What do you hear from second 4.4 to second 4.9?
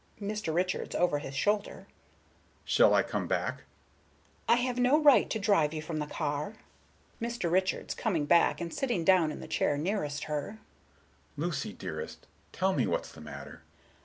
Galbraith: "I have